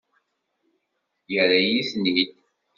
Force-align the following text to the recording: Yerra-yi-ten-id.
Yerra-yi-ten-id. 1.33 2.31